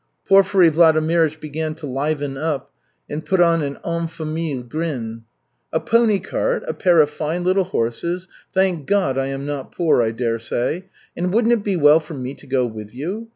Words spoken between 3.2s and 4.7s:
put on an en famille